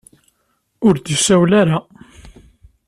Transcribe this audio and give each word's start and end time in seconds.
Ur 0.87 0.95
d-isawel 0.97 1.51
ara. 1.61 1.77